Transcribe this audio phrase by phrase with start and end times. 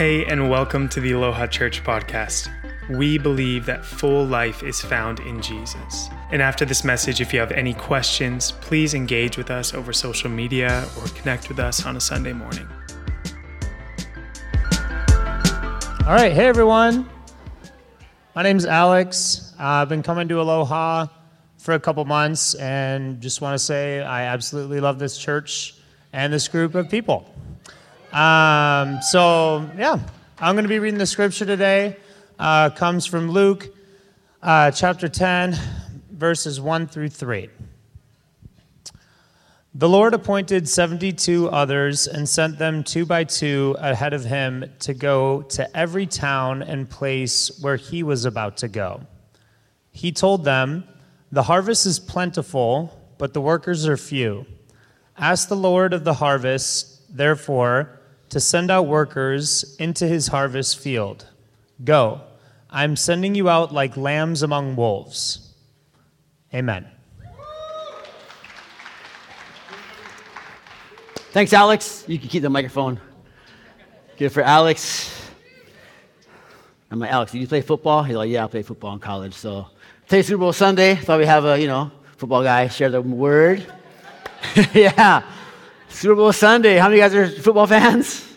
[0.00, 2.48] Hey, and welcome to the Aloha Church podcast.
[2.88, 6.08] We believe that full life is found in Jesus.
[6.30, 10.30] And after this message, if you have any questions, please engage with us over social
[10.30, 12.66] media or connect with us on a Sunday morning.
[16.06, 17.06] All right, hey everyone.
[18.34, 19.52] My name's Alex.
[19.58, 21.08] I've been coming to Aloha
[21.58, 25.74] for a couple months and just want to say I absolutely love this church
[26.14, 27.30] and this group of people.
[28.12, 29.96] Um, so, yeah,
[30.40, 31.96] I'm going to be reading the scripture today.
[32.40, 33.68] Uh, comes from Luke
[34.42, 35.56] uh, chapter 10,
[36.10, 37.48] verses 1 through 3.
[39.76, 44.92] The Lord appointed 72 others and sent them two by two ahead of him to
[44.92, 49.02] go to every town and place where he was about to go.
[49.92, 50.82] He told them,
[51.30, 54.46] The harvest is plentiful, but the workers are few.
[55.16, 57.99] Ask the Lord of the harvest, therefore,
[58.30, 61.26] to send out workers into his harvest field.
[61.84, 62.20] Go,
[62.70, 65.52] I'm sending you out like lambs among wolves.
[66.54, 66.86] Amen.
[71.32, 72.04] Thanks, Alex.
[72.08, 73.00] You can keep the microphone.
[74.16, 75.30] Good for Alex.
[76.90, 78.02] I'm like, Alex, did you play football?
[78.02, 79.34] He's like, yeah, I played football in college.
[79.34, 79.66] So
[80.08, 80.96] today Super Bowl Sunday.
[80.96, 83.64] Thought we have a, you know, football guy share the word.
[84.74, 85.22] yeah.
[85.88, 86.78] Super Bowl Sunday.
[86.78, 88.29] How many of you guys are football fans?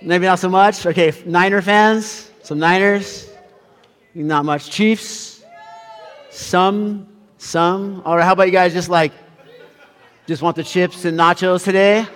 [0.00, 0.86] Maybe not so much.
[0.86, 2.30] Okay, Niner fans?
[2.42, 3.28] Some Niners?
[4.14, 4.70] Not much.
[4.70, 5.44] Chiefs?
[6.30, 7.08] Some?
[7.38, 8.02] Some?
[8.04, 9.12] All right, how about you guys just like
[10.26, 12.06] just want the chips and nachos today?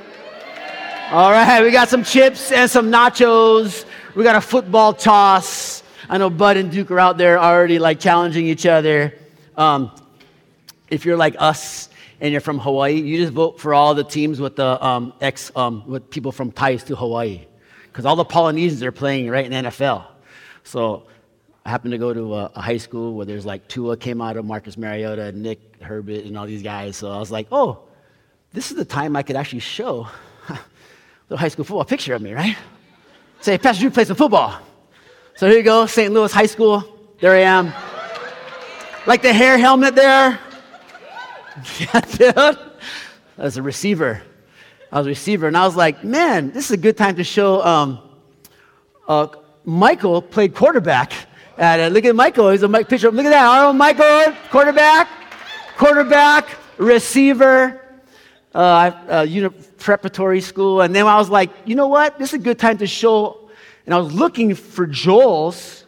[1.10, 3.84] All right, we got some chips and some nachos.
[4.14, 5.82] We got a football toss.
[6.08, 9.14] I know Bud and Duke are out there already like challenging each other.
[9.56, 9.90] Um,
[10.88, 11.88] if you're like us
[12.20, 15.50] and you're from Hawaii, you just vote for all the teams with the um, ex
[15.56, 17.46] um, with people from ties to Hawaii,
[17.92, 20.06] because all the Polynesians are playing right in the NFL.
[20.64, 21.04] So
[21.66, 24.38] I happened to go to a, a, high school where there's like Tua came out
[24.38, 26.96] of Marcus Mariota, Nick Herbert, and all these guys.
[26.96, 27.80] So I was like, oh,
[28.52, 30.08] this is the time I could actually show
[31.28, 32.56] the high school football picture of me, right?
[33.40, 34.58] Say, Pastor Dru plays some football.
[35.34, 36.12] So here you go, St.
[36.12, 36.84] Louis High School.
[37.20, 37.74] There I am.
[39.06, 40.38] Like the hair helmet there.
[41.78, 42.58] yeah, dude.
[43.36, 44.22] As a receiver.
[44.92, 47.24] I was a receiver, and I was like, man, this is a good time to
[47.24, 47.98] show um,
[49.08, 49.28] uh,
[49.64, 51.14] Michael played quarterback.
[51.56, 53.10] And uh, look at Michael, he's a picture.
[53.10, 53.64] Look at that.
[53.64, 55.08] Oh, Michael, quarterback,
[55.78, 57.80] quarterback, receiver,
[58.54, 59.48] uh, uh, uni-
[59.78, 60.82] preparatory school.
[60.82, 62.18] And then I was like, you know what?
[62.18, 63.48] This is a good time to show.
[63.86, 65.86] And I was looking for Joel's,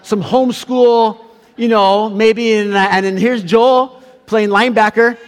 [0.00, 1.22] some homeschool,
[1.56, 2.54] you know, maybe.
[2.54, 5.18] In, and then here's Joel playing linebacker.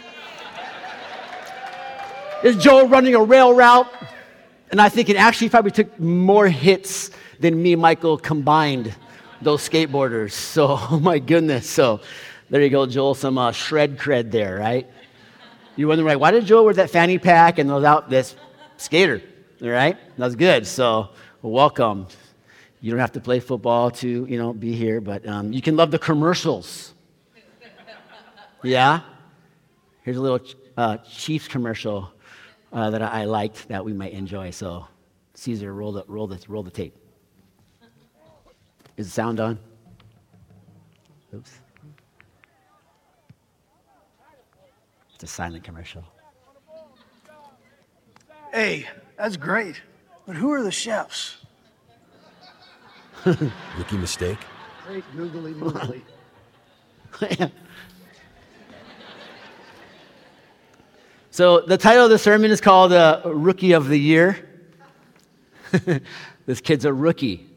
[2.41, 3.93] There's Joel running a rail route.
[4.71, 7.11] And I think it actually probably took more hits
[7.41, 8.95] than me and Michael combined,
[9.43, 10.33] those skateboarders.
[10.49, 11.69] So, oh my goodness.
[11.69, 12.01] So,
[12.51, 14.87] there you go, Joel, some uh, shred cred there, right?
[15.77, 18.37] You're wondering, like, why did Joel wear that fanny pack and those out this
[18.77, 19.23] skater?
[19.63, 19.97] All right?
[20.17, 20.67] That's good.
[20.67, 21.11] So,
[21.43, 22.07] welcome.
[22.81, 25.77] You don't have to play football to, you know, be here, but um, you can
[25.77, 26.95] love the commercials.
[28.63, 29.01] Yeah?
[30.03, 30.41] Here's a little
[30.77, 32.13] uh, Chiefs commercial
[32.73, 34.51] uh, that I liked that we might enjoy.
[34.51, 34.87] So,
[35.35, 36.97] Caesar, roll the, roll the, roll the tape.
[38.97, 39.59] Is the sound on?
[41.35, 41.51] Oops.
[45.15, 46.05] It's a silent commercial.
[48.53, 48.87] Hey,
[49.17, 49.81] that's great.
[50.27, 51.39] But who are the chefs?
[53.25, 54.39] Rookie mistake?
[54.87, 56.03] Great googly moogly.
[61.39, 64.45] So the title of the sermon is called uh, Rookie of the Year.
[66.47, 67.49] this kid's a rookie.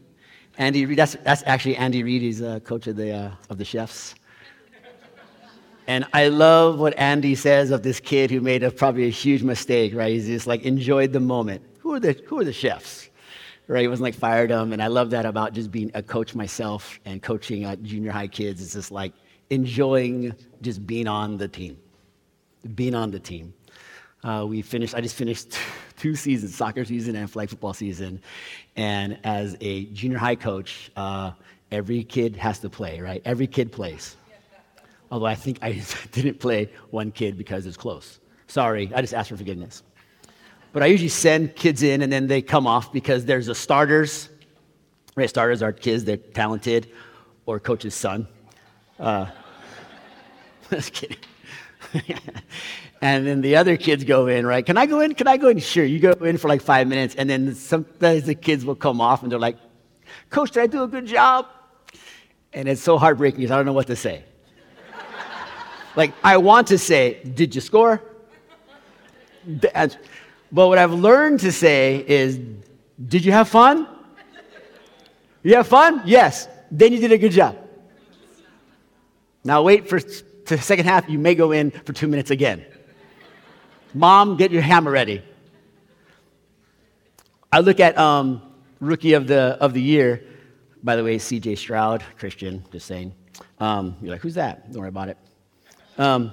[0.60, 3.66] Andy Reid, that's, that's actually Andy Reid, he's a coach of the, uh, of the
[3.66, 4.14] chefs.
[5.88, 9.42] And I love what Andy says of this kid who made a, probably a huge
[9.42, 10.14] mistake, right?
[10.14, 11.64] He's just like enjoyed the moment.
[11.80, 13.10] Who are the, who are the chefs?
[13.66, 13.82] Right?
[13.82, 14.74] He wasn't like fired them.
[14.74, 18.28] And I love that about just being a coach myself and coaching uh, junior high
[18.28, 18.62] kids.
[18.62, 19.14] It's just like
[19.50, 21.80] enjoying just being on the team,
[22.76, 23.56] being on the team.
[24.24, 25.58] Uh, we finished, I just finished
[25.98, 28.22] two seasons, soccer season and flag football season.
[28.76, 31.32] And as a junior high coach, uh,
[31.72, 33.22] every kid has to play, right?
[33.26, 34.16] Every kid plays.
[35.10, 35.82] Although I think I
[36.12, 38.20] didn't play one kid because it's close.
[38.48, 39.84] Sorry, I just asked for forgiveness.
[40.74, 44.30] But I usually send kids in and then they come off because there's the starters.
[45.16, 46.90] Right, starters are kids, they're talented,
[47.46, 48.28] or coach's son.
[48.98, 49.26] Uh,
[50.70, 51.18] just kidding.
[53.02, 54.64] And then the other kids go in, right?
[54.64, 55.16] Can I go in?
[55.16, 55.58] Can I go in?
[55.58, 55.84] Sure.
[55.84, 59.24] You go in for like five minutes, and then sometimes the kids will come off
[59.24, 59.58] and they're like,
[60.30, 61.48] Coach, did I do a good job?
[62.54, 64.24] And it's so heartbreaking because I don't know what to say.
[65.96, 68.04] like, I want to say, Did you score?
[69.46, 69.98] But
[70.52, 72.40] what I've learned to say is,
[73.04, 73.88] Did you have fun?
[75.44, 76.04] You have fun?
[76.06, 76.48] Yes.
[76.70, 77.58] Then you did a good job.
[79.44, 81.10] Now wait for the second half.
[81.10, 82.64] You may go in for two minutes again.
[83.94, 85.22] Mom, get your hammer ready.
[87.52, 88.42] I look at um,
[88.80, 90.24] rookie of the of the year.
[90.84, 91.56] By the way, C.J.
[91.56, 92.64] Stroud, Christian.
[92.72, 93.14] Just saying.
[93.60, 94.72] Um, you're like, who's that?
[94.72, 95.18] Don't worry about it.
[95.98, 96.32] Um,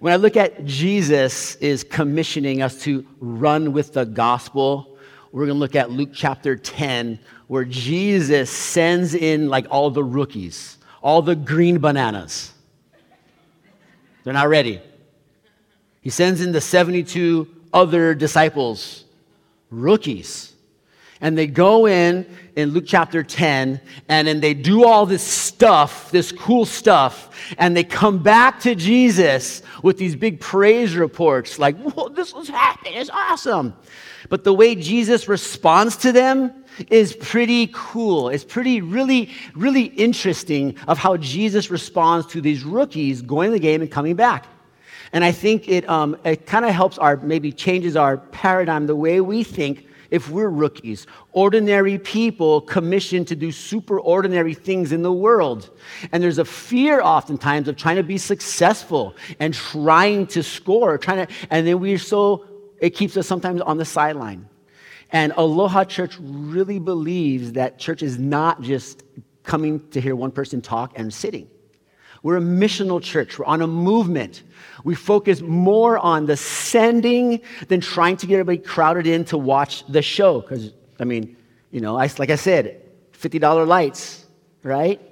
[0.00, 4.96] when I look at Jesus is commissioning us to run with the gospel,
[5.30, 10.02] we're going to look at Luke chapter 10, where Jesus sends in like all the
[10.02, 12.52] rookies, all the green bananas.
[14.24, 14.80] They're not ready.
[16.04, 19.04] He sends in the 72 other disciples,
[19.70, 20.52] rookies.
[21.22, 23.80] And they go in in Luke chapter 10,
[24.10, 28.74] and then they do all this stuff, this cool stuff, and they come back to
[28.74, 33.74] Jesus with these big praise reports like, Whoa, this was happening, it's awesome.
[34.28, 36.52] But the way Jesus responds to them
[36.90, 38.28] is pretty cool.
[38.28, 43.58] It's pretty, really, really interesting of how Jesus responds to these rookies going to the
[43.58, 44.46] game and coming back.
[45.14, 48.96] And I think it, um, it kind of helps our, maybe changes our paradigm, the
[48.96, 55.02] way we think if we're rookies, ordinary people commissioned to do super ordinary things in
[55.02, 55.70] the world.
[56.10, 61.26] And there's a fear oftentimes of trying to be successful and trying to score, trying
[61.26, 62.44] to, and then we're so,
[62.80, 64.48] it keeps us sometimes on the sideline.
[65.10, 69.04] And Aloha Church really believes that church is not just
[69.44, 71.48] coming to hear one person talk and sitting.
[72.24, 73.38] We're a missional church.
[73.38, 74.44] We're on a movement.
[74.82, 79.86] We focus more on the sending than trying to get everybody crowded in to watch
[79.88, 80.40] the show.
[80.40, 81.36] Because, I mean,
[81.70, 82.80] you know, I, like I said,
[83.12, 84.24] $50 lights,
[84.62, 85.02] right?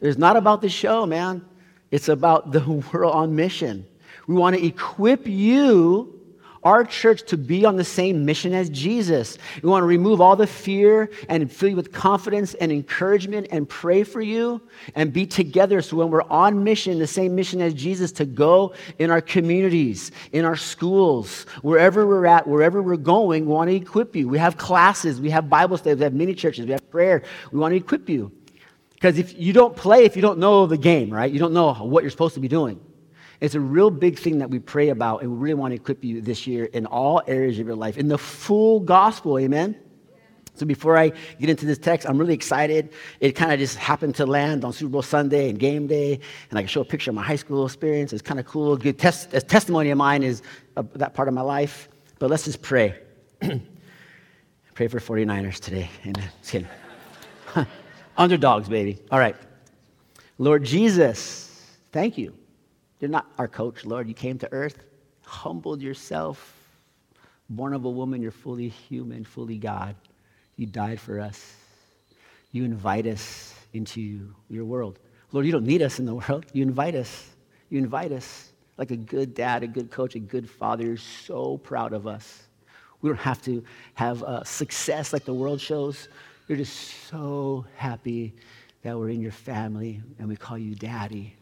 [0.00, 1.44] It's not about the show, man.
[1.90, 2.60] It's about the
[2.92, 3.86] world on mission.
[4.26, 6.18] We want to equip you
[6.64, 9.38] our church to be on the same mission as Jesus.
[9.62, 13.68] We want to remove all the fear and fill you with confidence and encouragement and
[13.68, 14.62] pray for you
[14.94, 18.74] and be together so when we're on mission, the same mission as Jesus, to go
[18.98, 23.76] in our communities, in our schools, wherever we're at, wherever we're going, we want to
[23.76, 24.28] equip you.
[24.28, 27.22] We have classes, we have Bible studies, we have mini churches, we have prayer.
[27.52, 28.32] We want to equip you.
[28.94, 31.74] Because if you don't play, if you don't know the game, right, you don't know
[31.74, 32.80] what you're supposed to be doing.
[33.40, 36.04] It's a real big thing that we pray about, and we really want to equip
[36.04, 39.76] you this year in all areas of your life, in the full gospel, amen?
[40.56, 41.08] So before I
[41.40, 42.92] get into this text, I'm really excited.
[43.18, 46.20] It kind of just happened to land on Super Bowl Sunday and game day,
[46.50, 48.12] and I can show a picture of my high school experience.
[48.12, 48.76] It's kind of cool.
[48.76, 50.42] Good test, testimony of mine is
[50.76, 51.88] uh, that part of my life.
[52.20, 52.94] But let's just pray.
[53.40, 55.90] pray for 49ers today.
[56.02, 56.30] Amen.
[56.40, 56.68] Just kidding.
[58.16, 59.00] Underdogs, baby.
[59.10, 59.34] All right.
[60.38, 62.32] Lord Jesus, thank you
[63.00, 64.08] you're not our coach, Lord.
[64.08, 64.84] You came to earth,
[65.22, 66.54] humbled yourself,
[67.48, 69.96] born of a woman, you're fully human, fully God.
[70.56, 71.56] You died for us.
[72.52, 74.98] You invite us into your world.
[75.32, 76.46] Lord, you don't need us in the world.
[76.52, 77.30] You invite us.
[77.68, 80.84] You invite us like a good dad, a good coach, a good father.
[80.84, 82.44] You're so proud of us.
[83.02, 83.62] We don't have to
[83.94, 86.08] have uh, success like the world shows.
[86.48, 88.34] You're just so happy
[88.82, 91.34] that we're in your family and we call you daddy.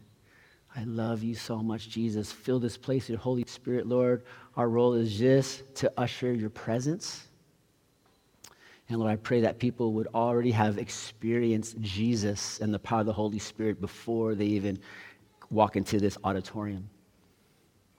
[0.75, 2.31] I love you so much, Jesus.
[2.31, 4.23] Fill this place with your Holy Spirit, Lord.
[4.57, 7.27] Our role is just to usher your presence.
[8.89, 13.05] And Lord, I pray that people would already have experienced Jesus and the power of
[13.05, 14.79] the Holy Spirit before they even
[15.51, 16.89] walk into this auditorium.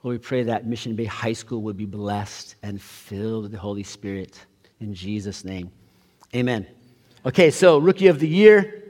[0.03, 3.57] Lord, we pray that Mission Bay High School would be blessed and filled with the
[3.57, 4.45] Holy Spirit.
[4.79, 5.71] In Jesus' name,
[6.35, 6.67] amen.
[7.25, 8.83] Okay, so Rookie of the Year.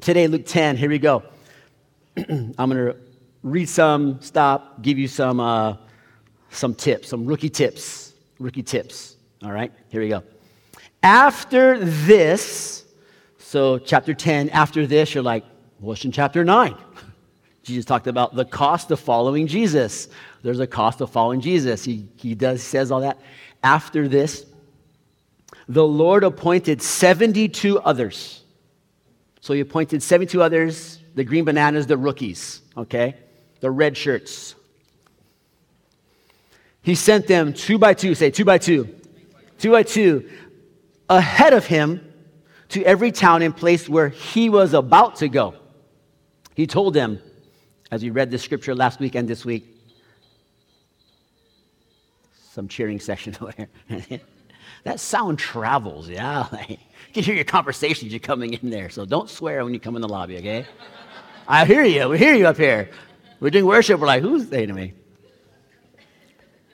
[0.00, 0.76] Today, Luke 10.
[0.76, 1.22] Here we go.
[2.16, 2.96] I'm going to
[3.42, 5.76] read some, stop, give you some, uh,
[6.50, 8.14] some tips, some rookie tips.
[8.38, 9.16] Rookie tips.
[9.42, 10.22] All right, here we go.
[11.02, 12.84] After this,
[13.38, 15.44] so chapter 10, after this, you're like,
[15.78, 16.74] what's in chapter 9?
[17.62, 20.08] Jesus talked about the cost of following Jesus.
[20.42, 21.84] There's a cost of following Jesus.
[21.84, 23.20] He, he does says all that.
[23.62, 24.46] After this,
[25.68, 28.42] the Lord appointed 72 others.
[29.40, 33.16] So he appointed 72 others, the green bananas, the rookies, okay?
[33.60, 34.54] The red shirts.
[36.82, 38.88] He sent them two by two, say two by two,
[39.58, 40.28] two by two,
[41.08, 42.06] ahead of him
[42.70, 45.54] to every town and place where he was about to go.
[46.54, 47.20] He told them,
[47.90, 49.66] as we read the scripture last week and this week,
[52.52, 53.52] some cheering section over
[53.88, 54.20] here.
[54.84, 56.46] that sound travels, yeah.
[56.52, 58.88] Like, you can hear your conversations you're coming in there.
[58.88, 60.64] So don't swear when you come in the lobby, okay?
[61.48, 62.08] I hear you.
[62.08, 62.90] We hear you up here.
[63.40, 63.98] We're doing worship.
[63.98, 64.94] We're like, who's saying to me?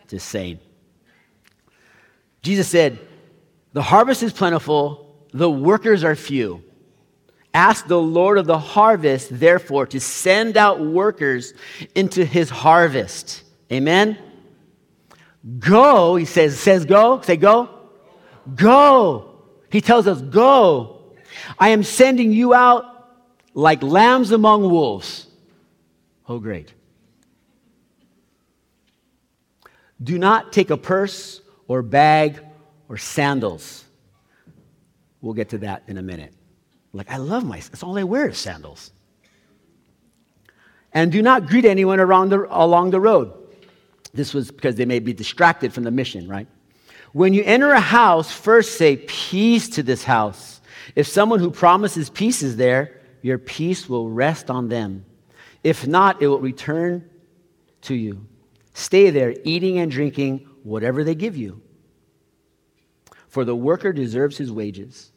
[0.08, 0.58] Just saying.
[2.42, 2.98] Jesus said,
[3.72, 6.62] The harvest is plentiful, the workers are few.
[7.54, 11.54] Ask the Lord of the harvest, therefore, to send out workers
[11.94, 13.42] into his harvest.
[13.72, 14.18] Amen?
[15.58, 17.20] Go, he says, says go.
[17.22, 17.70] Say go.
[18.54, 19.40] Go.
[19.70, 21.14] He tells us, go.
[21.58, 22.84] I am sending you out
[23.54, 25.25] like lambs among wolves.
[26.28, 26.72] Oh, great.
[30.02, 32.40] Do not take a purse or bag
[32.88, 33.84] or sandals.
[35.20, 36.34] We'll get to that in a minute.
[36.92, 38.90] Like, I love my, that's all I wear is sandals.
[40.92, 43.32] And do not greet anyone around the, along the road.
[44.14, 46.46] This was because they may be distracted from the mission, right?
[47.12, 50.60] When you enter a house, first say, Peace to this house.
[50.94, 55.04] If someone who promises peace is there, your peace will rest on them.
[55.66, 57.10] If not, it will return
[57.80, 58.24] to you.
[58.72, 61.60] Stay there, eating and drinking whatever they give you.
[63.26, 65.10] For the worker deserves his wages.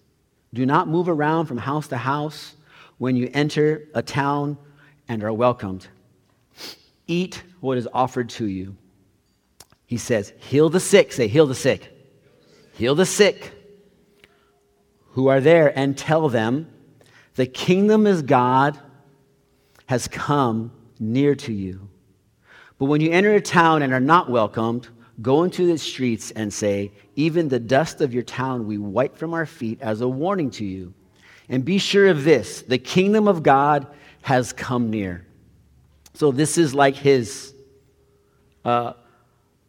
[0.52, 2.56] Do not move around from house to house
[2.98, 4.58] when you enter a town
[5.08, 5.88] and are welcomed.
[7.06, 8.76] Eat what is offered to you.
[9.86, 11.12] He says, Heal the sick.
[11.12, 11.96] Say, Heal the sick.
[12.74, 13.54] Heal the sick
[15.12, 16.72] who are there and tell them,
[17.36, 18.80] The kingdom is God
[19.90, 21.90] has come near to you.
[22.78, 24.88] But when you enter a town and are not welcomed,
[25.22, 29.34] Go into the streets and say, Even the dust of your town we wipe from
[29.34, 30.94] our feet as a warning to you.
[31.50, 33.88] And be sure of this the kingdom of God
[34.22, 35.26] has come near.
[36.14, 37.54] So, this is like his
[38.64, 38.94] uh,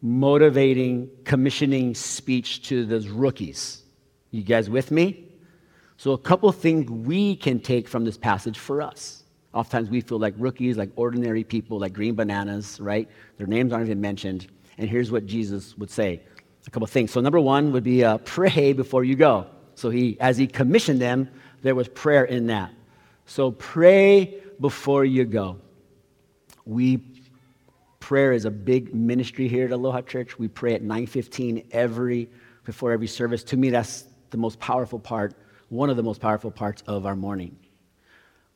[0.01, 3.83] motivating, commissioning speech to those rookies.
[4.31, 5.25] You guys with me?
[5.97, 9.20] So, a couple things we can take from this passage for us.
[9.53, 13.09] Oftentimes we feel like rookies, like ordinary people, like green bananas, right?
[13.37, 14.47] Their names aren't even mentioned.
[14.77, 16.21] And here's what Jesus would say
[16.65, 17.11] a couple things.
[17.11, 19.47] So, number one would be uh, pray before you go.
[19.75, 21.29] So, he, as he commissioned them,
[21.63, 22.71] there was prayer in that.
[23.25, 25.57] So, pray before you go.
[26.65, 27.01] We
[27.99, 30.37] prayer is a big ministry here at Aloha Church.
[30.37, 32.29] We pray at 9:15 every
[32.63, 33.43] before every service.
[33.45, 35.33] To me, that's the most powerful part,
[35.69, 37.57] one of the most powerful parts of our morning.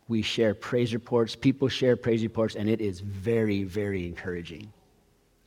[0.07, 4.71] We share praise reports, people share praise reports, and it is very, very encouraging.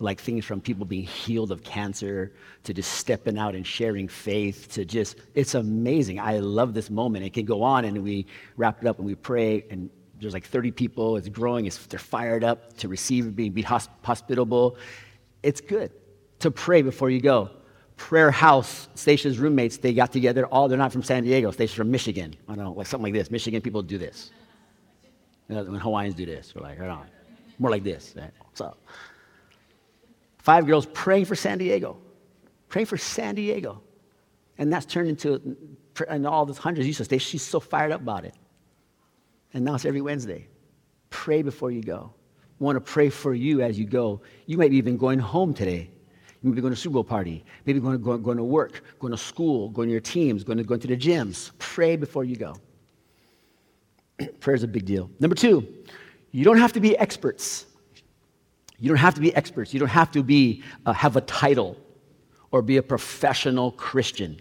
[0.01, 2.33] Like things from people being healed of cancer
[2.65, 6.21] to just stepping out and sharing faith to just it's amazing.
[6.21, 7.25] I love this moment.
[7.25, 10.47] It can go on and we wrap it up and we pray and there's like
[10.47, 11.17] 30 people.
[11.17, 11.67] It's growing.
[11.67, 14.77] It's, they're fired up to receive being be hospitable.
[15.43, 15.91] It's good
[16.41, 17.51] to pray before you go.
[17.97, 20.47] Prayer house stacia's roommates they got together.
[20.47, 21.51] All they're not from san diego.
[21.51, 22.37] Stacia's from michigan.
[22.49, 23.33] I don't know like something like this.
[23.33, 24.31] Michigan people do this
[25.49, 27.07] you know, when hawaiians do this we're like right on
[27.59, 28.31] more like this right?
[28.55, 28.77] so
[30.49, 31.99] Five girls praying for San Diego,
[32.71, 33.83] praying for San Diego.
[34.57, 35.57] And that's turned into,
[36.09, 37.19] and all those hundreds used to stay.
[37.19, 38.35] She's so fired up about it.
[39.53, 40.49] And now it's every Wednesday.
[41.11, 42.15] Pray before you go.
[42.59, 44.23] I want to pray for you as you go.
[44.47, 45.91] You might be even going home today.
[46.43, 48.43] You might be going to a Super Bowl party, maybe going to, going, going to
[48.43, 51.51] work, going to school, going to your teams, going to, going to the gyms.
[51.59, 52.57] Pray before you go.
[54.41, 55.11] Prayer is a big deal.
[55.21, 55.67] Number two,
[56.31, 57.67] you don't have to be experts.
[58.79, 59.75] You don't have to be experts.
[59.75, 61.77] You don't have to be, uh, have a title
[62.51, 64.39] or be a professional Christian,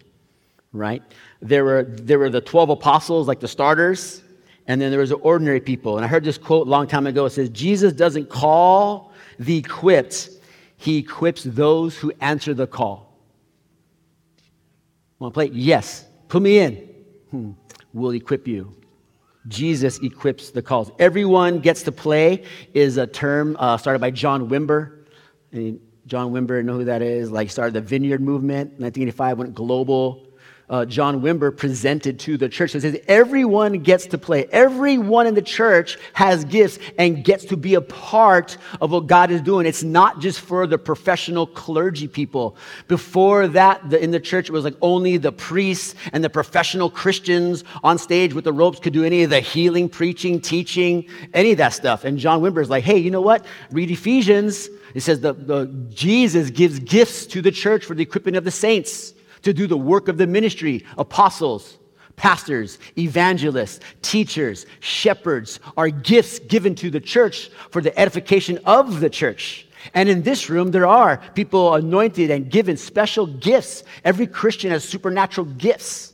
[0.72, 1.02] right?
[1.42, 4.24] There were, there were the 12 apostles, like the starters,
[4.68, 5.98] and then there was the ordinary people.
[5.98, 7.26] And I heard this quote a long time ago.
[7.26, 10.30] It says, Jesus doesn't call the equipped,
[10.78, 13.18] he equips those who answer the call.
[15.20, 15.50] Want to play?
[15.52, 16.06] Yes.
[16.28, 16.76] Put me in.
[17.32, 17.52] Hmm.
[17.94, 18.76] We'll equip you.
[19.48, 20.92] Jesus equips the calls.
[21.00, 25.06] Everyone gets to play is a term uh, started by John Wimber.
[25.52, 27.32] And John Wimber, know who that is?
[27.32, 28.72] Like started the Vineyard movement.
[28.80, 30.27] 1985 went global
[30.70, 32.76] uh, John Wimber presented to the church.
[32.76, 34.46] It says everyone gets to play.
[34.52, 39.32] Everyone in the church has gifts and gets to be a part of what God
[39.32, 39.66] is doing.
[39.66, 42.58] It's not just for the professional clergy people.
[42.90, 46.90] Before that, the, in the church, it was like only the priests and the professional
[46.90, 51.52] Christians on stage with the ropes could do any of the healing, preaching, teaching, any
[51.52, 52.04] of that stuff.
[52.04, 53.46] And John Wimber is like, hey, you know what?
[53.72, 54.70] Read Ephesians.
[54.94, 58.52] It says the, the Jesus gives gifts to the church for the equipping of the
[58.52, 61.78] saints to do the work of the ministry apostles,
[62.16, 69.10] pastors, evangelists, teachers, shepherds are gifts given to the church for the edification of the
[69.10, 69.68] church.
[69.94, 73.84] And in this room, there are people anointed and given special gifts.
[74.04, 76.14] Every Christian has supernatural gifts.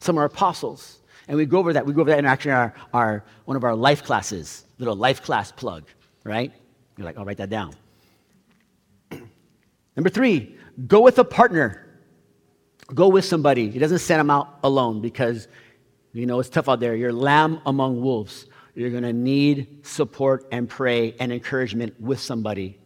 [0.00, 0.98] Some are apostles.
[1.28, 1.84] And we go over that.
[1.84, 5.22] We go over that in actually our, our, one of our life classes, little life
[5.22, 5.84] class plug,
[6.24, 6.52] right?
[6.96, 7.74] You're like, I'll write that down.
[9.96, 11.84] Number three, go with a partner.
[12.94, 13.70] Go with somebody.
[13.70, 15.48] He doesn't send them out alone because,
[16.12, 16.94] you know, it's tough out there.
[16.94, 18.46] You're lamb among wolves.
[18.74, 22.78] You're going to need support and pray and encouragement with somebody.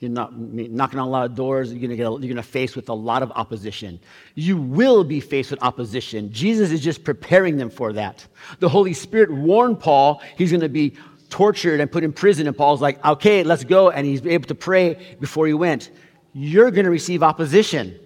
[0.00, 1.70] You're not knocking on a lot of doors.
[1.70, 4.00] You're going, to get, you're going to face with a lot of opposition.
[4.34, 6.32] You will be faced with opposition.
[6.32, 8.26] Jesus is just preparing them for that.
[8.60, 10.94] The Holy Spirit warned Paul he's going to be
[11.28, 12.46] tortured and put in prison.
[12.46, 13.90] And Paul's like, okay, let's go.
[13.90, 15.90] And he's able to pray before he went.
[16.32, 17.98] You're going to receive opposition.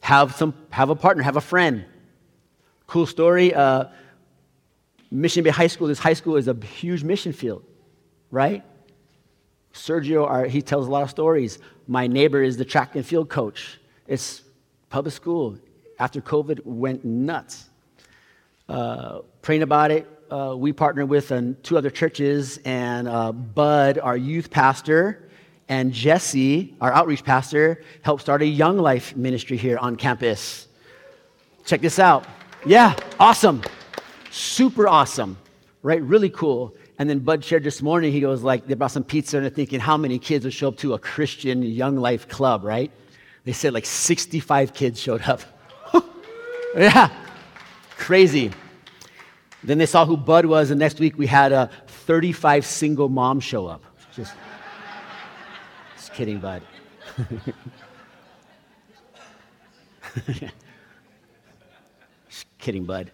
[0.00, 1.84] Have, some, have a partner, have a friend.
[2.86, 3.54] Cool story.
[3.54, 3.86] Uh,
[5.10, 7.64] Mission Bay High School, this high school is a huge mission field,
[8.30, 8.64] right?
[9.72, 11.58] Sergio, our, he tells a lot of stories.
[11.86, 13.78] My neighbor is the track and field coach.
[14.06, 14.42] It's
[14.90, 15.58] public school.
[15.98, 17.70] After COVID, went nuts.
[18.68, 23.98] Uh, praying about it, uh, we partnered with uh, two other churches, and uh, Bud,
[23.98, 25.25] our youth pastor,
[25.68, 30.68] and Jesse, our outreach pastor, helped start a Young Life ministry here on campus.
[31.64, 32.26] Check this out.
[32.64, 33.62] Yeah, awesome.
[34.30, 35.36] Super awesome,
[35.82, 36.00] right?
[36.02, 36.74] Really cool.
[36.98, 39.50] And then Bud shared this morning, he goes like, they brought some pizza and they're
[39.50, 42.90] thinking how many kids would show up to a Christian Young Life club, right?
[43.44, 45.40] They said like 65 kids showed up.
[46.76, 47.10] yeah,
[47.90, 48.50] crazy.
[49.62, 53.44] Then they saw who Bud was, and next week we had a 35 single moms
[53.44, 53.84] show up.
[54.14, 54.32] Just,
[56.06, 56.62] just kidding, Bud.
[62.28, 63.10] just kidding, Bud.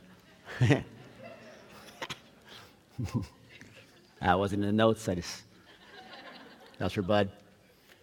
[4.21, 5.09] I wasn't in the notes.
[5.09, 5.45] I just
[6.77, 7.31] that's for Bud.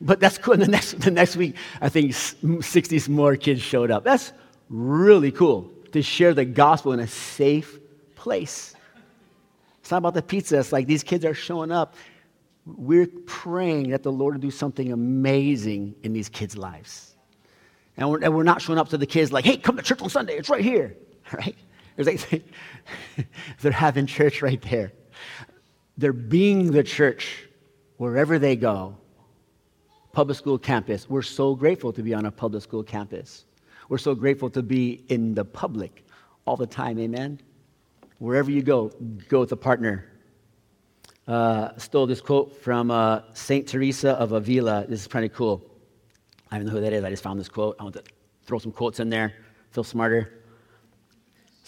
[0.02, 0.56] But that's cool.
[0.56, 4.04] And the next the next week, I think 60 more kids showed up.
[4.04, 4.34] That's
[4.70, 7.78] really cool to share the gospel in a safe
[8.16, 8.74] place.
[9.82, 10.58] It's not about the pizza.
[10.58, 11.94] It's like these kids are showing up.
[12.78, 17.16] We're praying that the Lord will do something amazing in these kids' lives.
[17.98, 20.02] And we're, and we're not showing up to the kids like, hey, come to church
[20.02, 20.38] on Sunday.
[20.38, 20.96] It's right here.
[21.32, 21.56] Right?
[21.96, 22.44] Like
[23.62, 24.94] they're having church right there.
[25.96, 27.48] They're being the church
[27.98, 28.98] wherever they go.
[30.12, 31.08] Public school campus.
[31.08, 33.46] We're so grateful to be on a public school campus.
[33.90, 36.06] We're so grateful to be in the public
[36.46, 36.98] all the time.
[36.98, 37.40] Amen.
[38.18, 38.92] Wherever you go,
[39.28, 40.09] go with a partner.
[41.30, 44.86] Uh, stole this quote from uh, Saint Teresa of Avila.
[44.90, 45.64] This is pretty cool.
[46.52, 47.04] I don't know who that is.
[47.04, 47.78] I just found this quote.
[47.80, 48.04] I want to
[48.46, 49.34] throw some quotes in there.
[49.72, 50.40] Feel smarter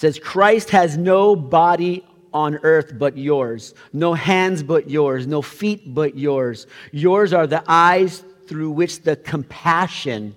[0.02, 5.94] says, Christ has no body on earth but yours, no hands but yours, no feet
[5.94, 6.66] but yours.
[6.92, 10.36] Yours are the eyes through which the compassion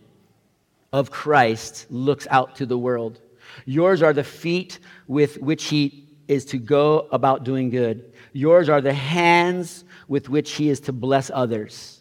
[0.92, 3.20] of Christ looks out to the world.
[3.64, 8.12] Yours are the feet with which he is to go about doing good.
[8.34, 12.00] Yours are the hands with which he is to bless others.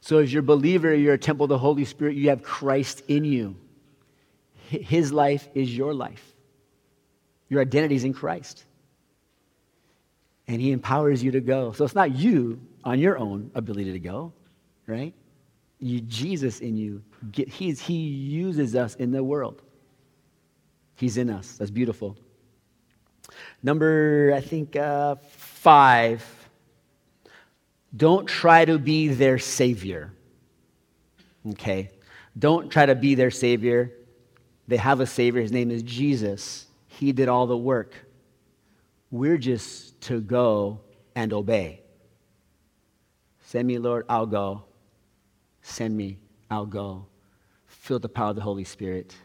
[0.00, 3.02] So, as you're a believer, you're a temple of the Holy Spirit, you have Christ
[3.06, 3.54] in you.
[4.68, 6.34] His life is your life.
[7.50, 8.64] Your identity is in Christ.
[10.48, 11.72] And He empowers you to go.
[11.72, 14.32] So it's not you on your own ability to go,
[14.86, 15.12] right?
[15.80, 17.02] You, Jesus in you.
[17.30, 19.60] Get, he uses us in the world.
[20.94, 21.58] He's in us.
[21.58, 22.16] That's beautiful.
[23.62, 26.24] Number, I think, uh, five.
[27.96, 30.12] Don't try to be their savior.
[31.50, 31.90] Okay?
[32.38, 33.92] Don't try to be their savior.
[34.68, 35.40] They have a savior.
[35.40, 36.66] His name is Jesus.
[36.88, 37.94] He did all the work.
[39.10, 40.80] We're just to go
[41.14, 41.82] and obey.
[43.42, 44.64] Send me, Lord, I'll go.
[45.62, 46.18] Send me,
[46.50, 47.06] I'll go.
[47.66, 49.16] Feel the power of the Holy Spirit.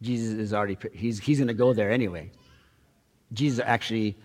[0.00, 2.30] Jesus is already, he's, he's going to go there anyway.
[3.32, 4.16] Jesus actually,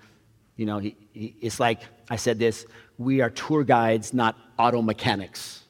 [0.56, 2.66] you know, he, he, it's like I said this
[2.98, 5.64] we are tour guides, not auto mechanics.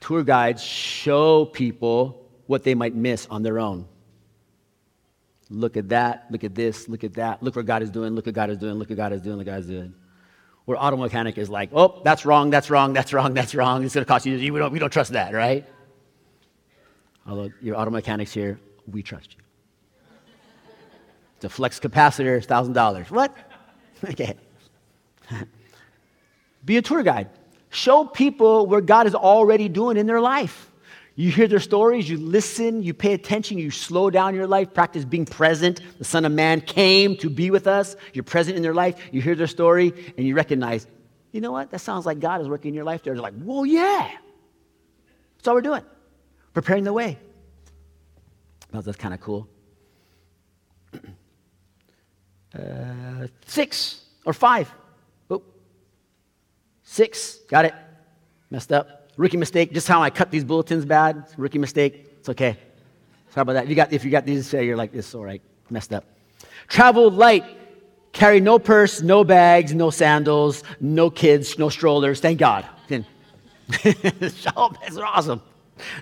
[0.00, 3.86] Tour guides show people what they might miss on their own.
[5.50, 8.26] Look at that, look at this, look at that, look what God is doing, look
[8.26, 9.94] what God is doing, look what God is doing, look what God is doing.
[10.64, 13.84] Where auto mechanic is like, oh, that's wrong, that's wrong, that's wrong, that's wrong.
[13.84, 14.52] It's to cost you.
[14.52, 15.66] We don't, we don't trust that, right?
[17.26, 18.58] Although your auto mechanics here,
[18.90, 19.43] we trust you.
[21.44, 23.10] A flux capacitor, $1,000.
[23.10, 23.34] What?
[24.04, 24.34] okay.
[26.64, 27.30] Be a tour guide.
[27.70, 30.70] Show people where God is already doing in their life.
[31.16, 35.04] You hear their stories, you listen, you pay attention, you slow down your life, practice
[35.04, 35.80] being present.
[35.98, 37.94] The Son of Man came to be with us.
[38.12, 40.88] You're present in their life, you hear their story, and you recognize,
[41.30, 41.70] you know what?
[41.70, 43.04] That sounds like God is working in your life.
[43.04, 44.10] They're like, whoa, yeah.
[45.36, 45.84] That's all we're doing,
[46.52, 47.18] preparing the way.
[48.72, 49.48] That's kind of cool.
[52.54, 54.72] Uh, six or five.
[55.30, 55.42] Oh,
[56.82, 57.36] six.
[57.48, 57.74] Got it.
[58.50, 59.10] Messed up.
[59.16, 59.72] Rookie mistake.
[59.72, 61.26] Just how I cut these bulletins bad.
[61.36, 62.12] Rookie mistake.
[62.18, 62.56] It's okay.
[63.30, 63.64] Sorry about that.
[63.64, 65.42] If you got, if you got these, you're like, it's all right.
[65.70, 66.04] Messed up.
[66.68, 67.44] Travel light.
[68.12, 72.20] Carry no purse, no bags, no sandals, no kids, no strollers.
[72.20, 72.64] Thank God.
[72.88, 75.42] that's awesome.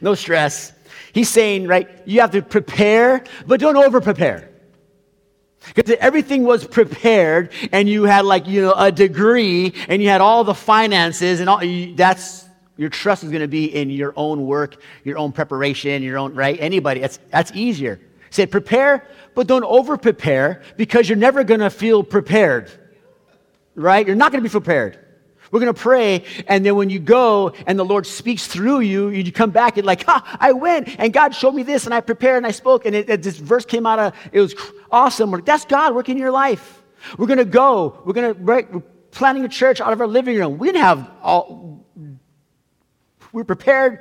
[0.03, 0.75] No stress.
[1.15, 4.52] He's saying, right, you have to prepare, but don't over prepare.
[5.75, 10.21] Because everything was prepared and you had like, you know, a degree and you had
[10.21, 11.61] all the finances and all,
[11.95, 12.47] that's,
[12.77, 16.35] your trust is going to be in your own work, your own preparation, your own,
[16.35, 16.59] right?
[16.61, 18.01] Anybody, that's, that's easier.
[18.31, 22.71] Say, prepare, but don't over prepare because you're never going to feel prepared,
[23.75, 24.07] right?
[24.07, 24.99] You're not going to be prepared.
[25.53, 29.11] We're going to pray, and then when you go and the Lord speaks through you,
[29.11, 32.01] you come back and like, ha, I went, and God showed me this, and I
[32.01, 34.55] prepared and I spoke, and it, it, this verse came out of, it was
[34.91, 35.31] awesome.
[35.45, 36.83] That's God working in your life.
[37.19, 38.01] We're going to go.
[38.07, 40.57] We're going to, right, we're planning a church out of our living room.
[40.57, 41.85] We didn't have all,
[43.31, 44.01] we're prepared.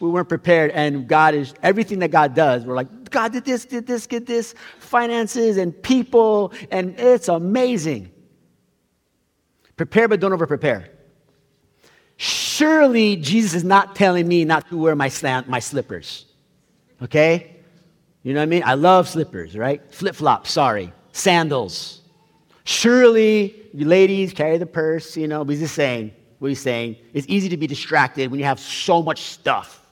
[0.00, 2.64] We weren't prepared, and God is everything that God does.
[2.64, 8.10] We're like, God did this, did this, did this, finances and people, and it's amazing.
[9.78, 10.90] Prepare, but don't over prepare.
[12.16, 16.26] Surely Jesus is not telling me not to wear my, slant, my slippers.
[17.00, 17.54] Okay?
[18.24, 18.64] You know what I mean?
[18.66, 19.80] I love slippers, right?
[19.94, 20.92] Flip flops, sorry.
[21.12, 22.00] Sandals.
[22.64, 26.96] Surely, you ladies carry the purse, you know, but he's just saying, what he's saying,
[27.14, 29.86] it's easy to be distracted when you have so much stuff.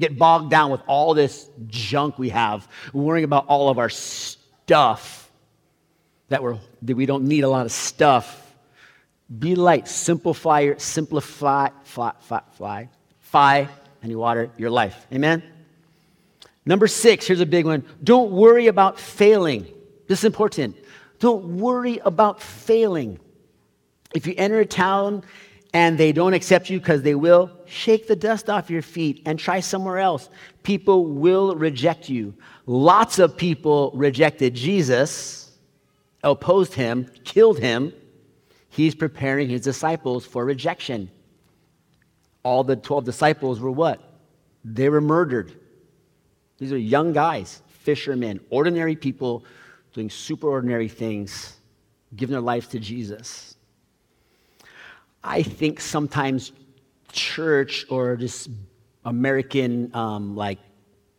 [0.00, 5.30] Get bogged down with all this junk we have, worrying about all of our stuff
[6.28, 8.41] that, we're, that we don't need a lot of stuff
[9.38, 9.88] be light.
[9.88, 12.88] Simplify, your simplify, fly, fly, fly,
[13.20, 13.68] fly,
[14.02, 15.06] and you water your life.
[15.12, 15.42] Amen?
[16.64, 17.84] Number six, here's a big one.
[18.04, 19.66] Don't worry about failing.
[20.06, 20.76] This is important.
[21.18, 23.18] Don't worry about failing.
[24.14, 25.24] If you enter a town
[25.72, 29.38] and they don't accept you because they will, shake the dust off your feet and
[29.38, 30.28] try somewhere else.
[30.62, 32.34] People will reject you.
[32.66, 35.50] Lots of people rejected Jesus,
[36.22, 37.92] opposed him, killed him
[38.72, 41.10] He's preparing his disciples for rejection.
[42.42, 44.00] All the 12 disciples were what?
[44.64, 45.52] They were murdered.
[46.56, 49.44] These are young guys, fishermen, ordinary people
[49.92, 51.58] doing super ordinary things,
[52.16, 53.56] giving their lives to Jesus.
[55.22, 56.52] I think sometimes
[57.12, 58.48] church or this
[59.04, 60.60] American um, like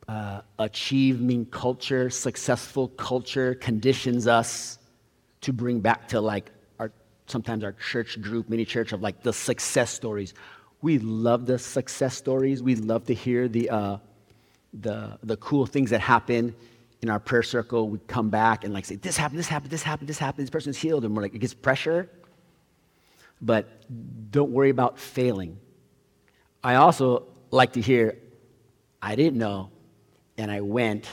[0.08, 4.80] uh, achievement culture, successful culture conditions us
[5.42, 6.50] to bring back to like
[7.28, 10.34] sometimes our church group, mini church, of like the success stories.
[10.82, 12.62] We love the success stories.
[12.62, 13.98] We love to hear the, uh,
[14.74, 16.56] the, the cool things that happen
[17.02, 17.90] in our prayer circle.
[17.90, 20.50] We come back and like say, this happened, this happened, this happened, this happened, this
[20.50, 21.06] person's healed.
[21.06, 22.10] And we're like, it gets pressure.
[23.42, 23.68] But
[24.32, 25.60] don't worry about failing.
[26.64, 28.18] I also like to hear,
[29.02, 29.70] I didn't know,
[30.38, 31.10] and I went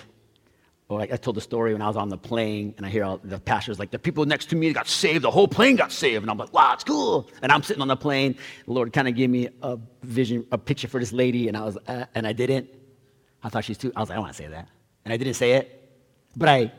[0.91, 3.05] or like I told the story when I was on the plane and I hear
[3.05, 5.93] all the pastors like the people next to me got saved, the whole plane got
[5.93, 7.31] saved, and I'm like, wow, it's cool.
[7.43, 8.35] And I'm sitting on the plane.
[8.67, 11.63] The Lord kind of gave me a vision, a picture for this lady, and I
[11.63, 12.69] was, uh, and I didn't.
[13.45, 13.93] I thought she's too.
[13.95, 14.69] I was like, I don't want to say that,
[15.05, 15.65] and I didn't say it.
[16.37, 16.73] But I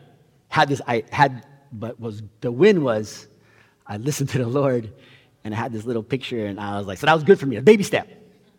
[0.49, 0.81] had this.
[0.85, 3.27] I had, but was the win was,
[3.87, 4.91] I listened to the Lord,
[5.45, 7.45] and I had this little picture, and I was like, so that was good for
[7.45, 7.55] me.
[7.55, 8.09] A baby step,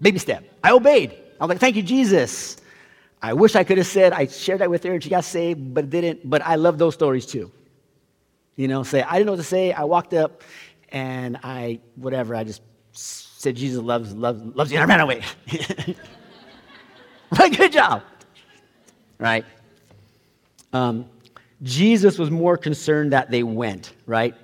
[0.00, 0.44] baby step.
[0.64, 1.12] I obeyed.
[1.38, 2.56] I was like, thank you, Jesus.
[3.22, 5.88] I wish I could have said, I shared that with her she got saved, but
[5.88, 6.28] didn't.
[6.28, 7.52] But I love those stories too.
[8.56, 9.72] You know, say, I didn't know what to say.
[9.72, 10.42] I walked up
[10.88, 15.22] and I, whatever, I just said, Jesus loves, loves, loves you, and I ran away.
[17.30, 18.02] but good job.
[19.18, 19.44] Right?
[20.72, 21.08] Um,
[21.62, 24.34] Jesus was more concerned that they went, right?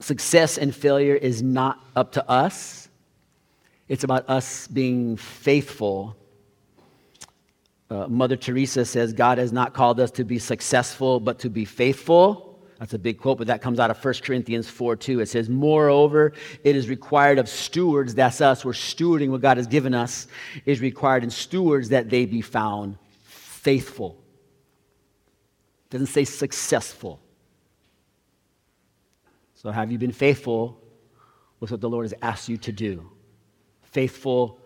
[0.00, 2.88] Success and failure is not up to us,
[3.88, 6.16] it's about us being faithful
[7.92, 11.66] uh, Mother Teresa says, God has not called us to be successful, but to be
[11.66, 12.58] faithful.
[12.78, 15.20] That's a big quote, but that comes out of 1 Corinthians 4 2.
[15.20, 16.32] It says, Moreover,
[16.64, 20.26] it is required of stewards, that's us, we're stewarding what God has given us,
[20.64, 24.18] is required in stewards that they be found faithful.
[25.86, 27.20] It doesn't say successful.
[29.54, 30.80] So, have you been faithful
[31.60, 33.10] with what the Lord has asked you to do?
[33.82, 34.58] Faithful,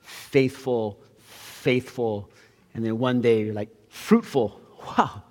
[0.00, 2.30] faithful, faithful,
[2.74, 4.60] and then one day you're like, fruitful.
[4.96, 5.22] Wow,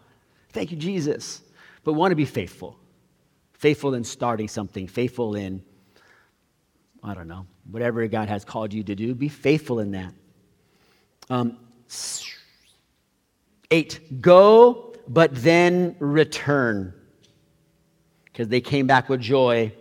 [0.52, 1.42] thank you, Jesus.
[1.84, 2.78] But want to be faithful.
[3.54, 5.64] Faithful in starting something, faithful in,
[7.04, 10.14] I don't know, whatever God has called you to do, be faithful in that.
[11.30, 11.58] Um,
[13.72, 16.94] eight, go, but then return.
[18.26, 19.74] Because they came back with joy.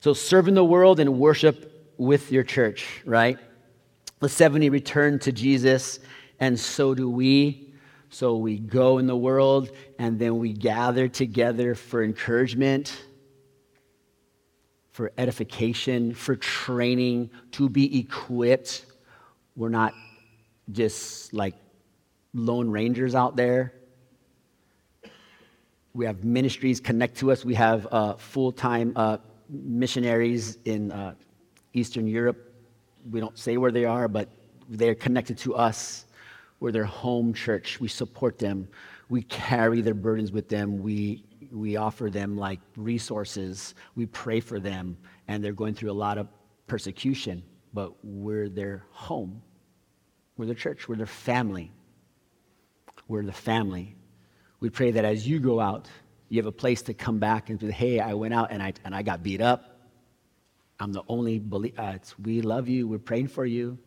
[0.00, 3.38] So serve in the world and worship with your church, right?
[4.20, 6.00] The 70 returned to Jesus,
[6.40, 7.74] and so do we.
[8.10, 12.96] So we go in the world and then we gather together for encouragement,
[14.92, 18.86] for edification, for training, to be equipped.
[19.54, 19.92] We're not
[20.72, 21.54] just like
[22.32, 23.74] lone rangers out there.
[25.92, 27.44] We have ministries connect to us.
[27.44, 29.18] We have uh, full time uh,
[29.48, 31.14] missionaries in uh,
[31.72, 32.54] Eastern Europe.
[33.10, 34.28] We don't say where they are, but
[34.68, 36.05] they're connected to us.
[36.60, 37.80] We're their home church.
[37.80, 38.68] We support them.
[39.08, 40.78] We carry their burdens with them.
[40.78, 43.74] We, we offer them like resources.
[43.94, 44.96] We pray for them.
[45.28, 46.28] And they're going through a lot of
[46.66, 47.42] persecution,
[47.72, 49.42] but we're their home.
[50.36, 50.88] We're their church.
[50.88, 51.72] We're their family.
[53.08, 53.94] We're the family.
[54.60, 55.88] We pray that as you go out,
[56.28, 58.72] you have a place to come back and say, hey, I went out and I,
[58.84, 59.78] and I got beat up.
[60.80, 61.80] I'm the only believer.
[61.80, 62.88] Uh, we love you.
[62.88, 63.78] We're praying for you.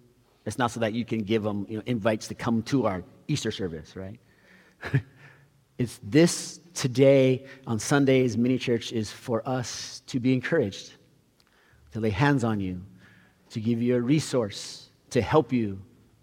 [0.49, 3.03] It's not so that you can give them you know, invites to come to our
[3.27, 4.19] Easter service, right?
[5.77, 10.93] it's this today on Sundays, mini church is for us to be encouraged,
[11.91, 12.81] to lay hands on you,
[13.51, 15.79] to give you a resource, to help you,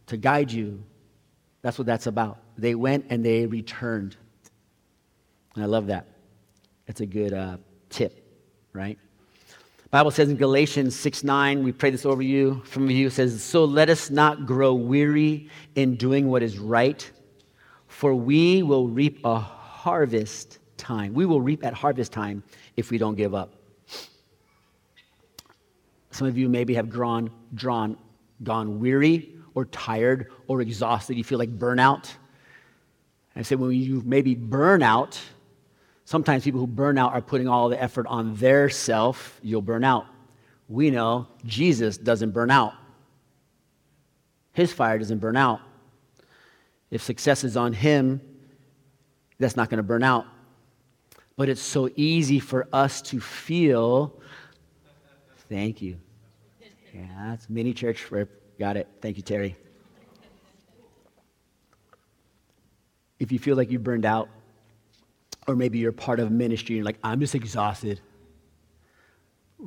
[0.06, 0.82] to guide you.
[1.62, 2.38] That's what that's about.
[2.58, 4.16] They went and they returned.
[5.54, 6.08] And I love that.
[6.88, 7.58] It's a good uh,
[7.90, 8.26] tip,
[8.72, 8.98] right?
[9.90, 12.60] Bible says in Galatians 6 9, we pray this over you.
[12.64, 17.08] From you says, So let us not grow weary in doing what is right,
[17.86, 21.14] for we will reap a harvest time.
[21.14, 22.42] We will reap at harvest time
[22.76, 23.54] if we don't give up.
[26.10, 27.96] Some of you maybe have drawn, drawn,
[28.42, 31.16] gone weary or tired or exhausted.
[31.16, 32.10] You feel like burnout.
[33.36, 35.20] I say when you maybe burn out,
[36.06, 39.40] Sometimes people who burn out are putting all the effort on their self.
[39.42, 40.06] You'll burn out.
[40.68, 42.74] We know Jesus doesn't burn out.
[44.52, 45.60] His fire doesn't burn out.
[46.92, 48.20] If success is on him,
[49.40, 50.26] that's not going to burn out.
[51.36, 54.20] But it's so easy for us to feel.
[55.48, 55.96] Thank you.
[56.94, 58.06] Yeah, that's mini church.
[58.60, 58.86] Got it.
[59.02, 59.56] Thank you, Terry.
[63.18, 64.28] If you feel like you burned out,
[65.46, 68.00] or maybe you're part of ministry and you're like, I'm just exhausted.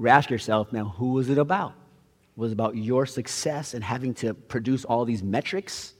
[0.07, 1.73] Ask yourself now, who was it about?
[2.35, 5.93] Was it about your success and having to produce all these metrics?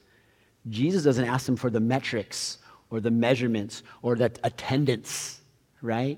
[0.70, 5.42] Jesus doesn't ask them for the metrics or the measurements or the attendance,
[5.82, 6.18] right?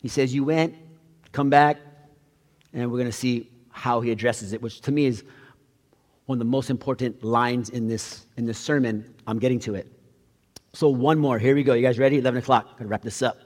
[0.00, 0.74] He says, You went,
[1.32, 1.78] come back,
[2.72, 5.24] and we're going to see how he addresses it, which to me is
[6.26, 9.14] one of the most important lines in this, in this sermon.
[9.26, 9.95] I'm getting to it.
[10.76, 11.38] So, one more.
[11.38, 11.72] Here we go.
[11.72, 12.18] You guys ready?
[12.18, 12.66] 11 o'clock.
[12.66, 13.38] I'm going to wrap this up.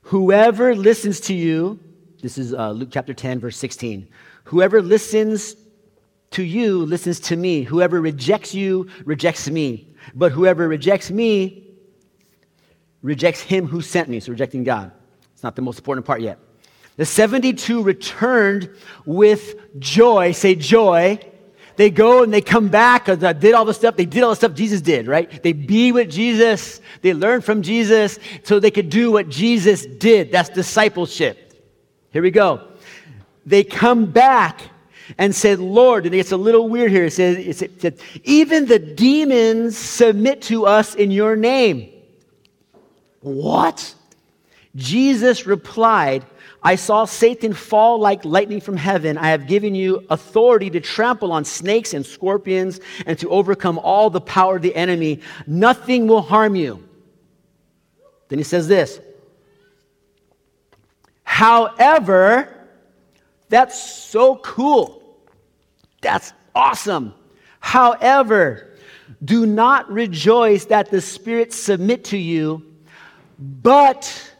[0.00, 1.78] Whoever listens to you,
[2.22, 4.08] this is uh, Luke chapter 10, verse 16.
[4.44, 5.56] Whoever listens
[6.30, 7.64] to you listens to me.
[7.64, 9.94] Whoever rejects you rejects me.
[10.14, 11.68] But whoever rejects me
[13.02, 14.18] rejects him who sent me.
[14.18, 14.92] So, rejecting God.
[15.34, 16.38] It's not the most important part yet.
[16.96, 18.70] The 72 returned
[19.04, 20.32] with joy.
[20.32, 21.20] Say joy
[21.76, 24.36] they go and they come back, or did all the stuff, they did all the
[24.36, 25.42] stuff Jesus did, right?
[25.42, 30.32] They be with Jesus, they learn from Jesus so they could do what Jesus did.
[30.32, 31.52] That's discipleship.
[32.12, 32.68] Here we go.
[33.44, 34.60] They come back
[35.18, 37.04] and said, Lord, and it's a little weird here.
[37.04, 41.92] It says, it said, even the demons submit to us in your name.
[43.20, 43.94] What?
[44.74, 46.24] Jesus replied,
[46.66, 49.16] I saw Satan fall like lightning from heaven.
[49.18, 54.10] I have given you authority to trample on snakes and scorpions and to overcome all
[54.10, 55.20] the power of the enemy.
[55.46, 56.82] Nothing will harm you.
[58.26, 58.98] Then he says this
[61.22, 62.52] However,
[63.48, 65.04] that's so cool.
[66.00, 67.14] That's awesome.
[67.60, 68.74] However,
[69.24, 72.66] do not rejoice that the spirits submit to you,
[73.38, 74.32] but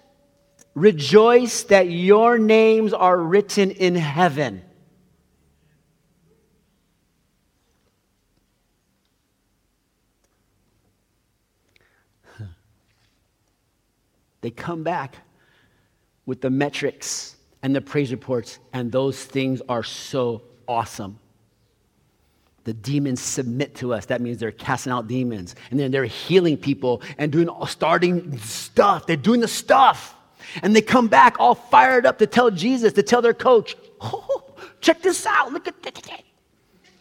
[0.76, 4.62] Rejoice that your names are written in heaven.
[14.42, 15.16] They come back
[16.26, 21.18] with the metrics and the praise reports, and those things are so awesome.
[22.64, 24.06] the demons submit to us.
[24.06, 25.54] That means they're casting out demons.
[25.70, 29.06] And then they're healing people and doing starting stuff.
[29.06, 30.15] They're doing the stuff.
[30.62, 34.54] And they come back all fired up to tell Jesus, to tell their coach, oh,
[34.80, 35.52] check this out.
[35.52, 36.22] Look at that.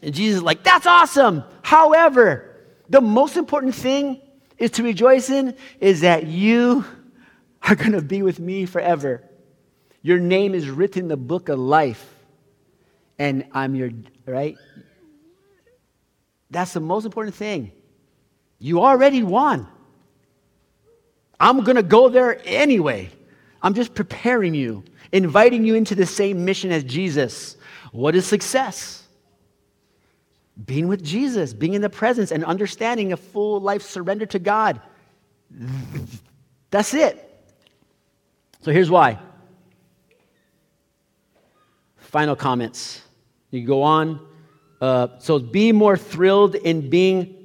[0.02, 1.44] And Jesus is like, that's awesome.
[1.62, 2.56] However,
[2.90, 4.22] the most important thing
[4.58, 6.86] is to rejoice in is that you
[7.64, 9.24] are going to be with me forever.
[10.02, 12.14] Your name is written in the book of life.
[13.18, 13.90] And I'm your,
[14.26, 14.56] right?
[16.52, 17.72] That's the most important thing.
[18.60, 19.68] You already won.
[21.40, 23.10] I'm going to go there anyway.
[23.66, 27.58] I'm just preparing you, inviting you into the same mission as Jesus.
[27.92, 29.08] What is success?
[30.68, 34.80] Being with Jesus, being in the presence, and understanding a full life surrender to God.
[36.70, 37.28] That's it.
[38.62, 39.18] So here's why.
[41.98, 43.02] Final comments.
[43.50, 44.28] You go on.
[44.80, 47.36] Uh, so be more thrilled in being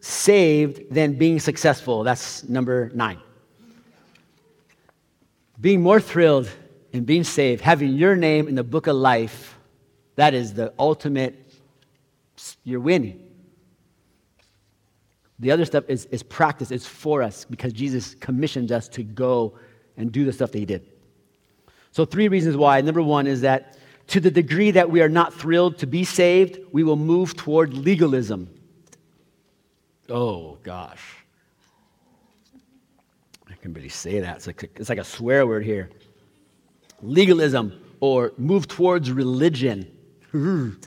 [0.00, 2.04] saved than being successful.
[2.04, 3.18] That's number nine.
[5.64, 6.50] Being more thrilled
[6.92, 9.58] in being saved, having your name in the book of life,
[10.14, 11.54] that is the ultimate,
[12.64, 13.18] you're winning.
[15.38, 19.54] The other stuff is, is practice, it's for us because Jesus commissioned us to go
[19.96, 20.86] and do the stuff that he did.
[21.92, 22.82] So, three reasons why.
[22.82, 26.60] Number one is that to the degree that we are not thrilled to be saved,
[26.72, 28.50] we will move toward legalism.
[30.10, 31.23] Oh, gosh.
[33.64, 34.36] Can really say that.
[34.36, 35.88] It's like, it's like a swear word here.
[37.00, 39.90] Legalism or move towards religion.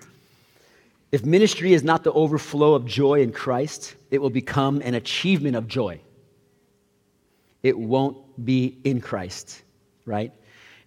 [1.12, 5.56] if ministry is not the overflow of joy in Christ, it will become an achievement
[5.56, 6.00] of joy.
[7.64, 9.64] It won't be in Christ,
[10.06, 10.32] right?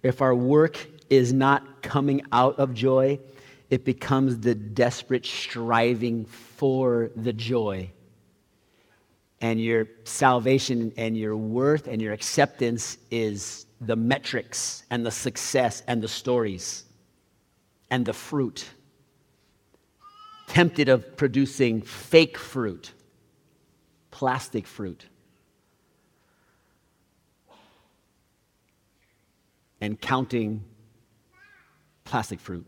[0.04, 3.18] If our work is not coming out of joy,
[3.68, 7.90] it becomes the desperate striving for the joy.
[9.40, 15.82] And your salvation and your worth and your acceptance is the metrics and the success
[15.86, 16.84] and the stories
[17.90, 18.66] and the fruit.
[20.46, 22.92] Tempted of producing fake fruit,
[24.10, 25.06] plastic fruit.
[29.80, 30.62] And counting
[32.04, 32.66] plastic fruit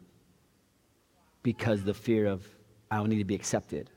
[1.42, 2.46] because the fear of
[2.90, 3.90] I don't need to be accepted.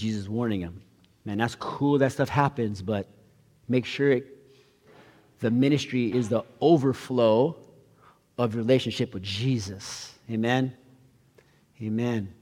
[0.00, 0.82] Jesus warning him,
[1.24, 3.06] man, that's cool that stuff happens, but
[3.68, 4.26] make sure it,
[5.40, 7.56] the ministry is the overflow
[8.38, 10.14] of relationship with Jesus.
[10.30, 10.72] Amen.
[11.82, 12.32] Amen.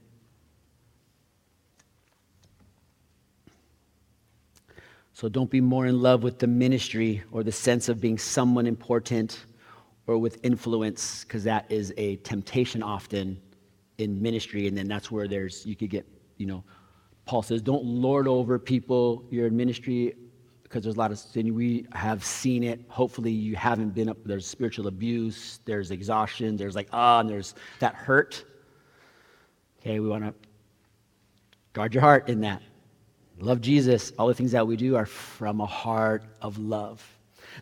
[5.13, 8.65] So don't be more in love with the ministry or the sense of being someone
[8.65, 9.45] important
[10.07, 13.39] or with influence, because that is a temptation often
[13.97, 14.67] in ministry.
[14.67, 16.63] And then that's where there's, you could get, you know,
[17.29, 20.15] Paul says, don't lord over people, your in ministry,
[20.63, 21.53] because there's a lot of sin.
[21.53, 22.79] We have seen it.
[22.87, 24.17] Hopefully, you haven't been up.
[24.25, 28.43] There's spiritual abuse, there's exhaustion, there's like, ah, and there's that hurt.
[29.79, 30.33] Okay, we want to
[31.73, 32.63] guard your heart in that.
[33.39, 34.11] Love Jesus.
[34.17, 37.07] All the things that we do are from a heart of love.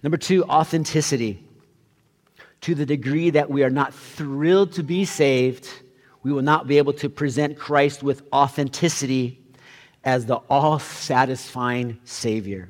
[0.01, 1.43] Number two, authenticity
[2.61, 5.67] to the degree that we are not thrilled to be saved,
[6.23, 9.43] we will not be able to present Christ with authenticity
[10.07, 12.69] as the all satisfying Savior.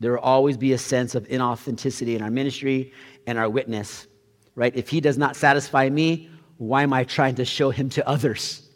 [0.00, 2.90] There will always be a sense of inauthenticity in our ministry
[3.26, 4.06] and our witness,
[4.54, 4.74] right?
[4.74, 8.62] If He does not satisfy me, why am I trying to show Him to others?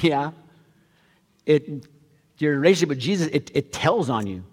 [0.00, 0.30] Yeah?
[1.46, 1.88] It,
[2.38, 4.44] your relationship with Jesus, it, it tells on you.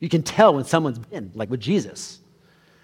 [0.00, 2.20] You can tell when someone's been, like with Jesus.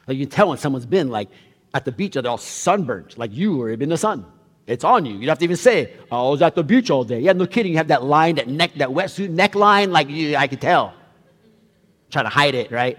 [0.07, 1.31] Like you can tell when someone's been like
[1.73, 4.27] at the beach, they're all sunburned, like you were in the sun.
[4.67, 5.15] It's on you.
[5.15, 7.21] You don't have to even say, oh, I was at the beach all day.
[7.21, 7.73] Yeah, no kidding.
[7.73, 10.95] You have that line, that neck, that wetsuit neckline, like you, I could tell.
[12.11, 12.99] Try to hide it, right?